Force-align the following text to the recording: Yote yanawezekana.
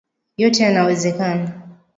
Yote 0.41 0.63
yanawezekana. 0.63 1.61